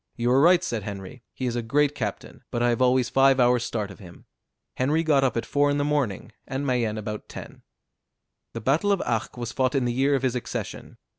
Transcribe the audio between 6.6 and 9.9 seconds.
Mayenne about ten. The battle of Arques was fought in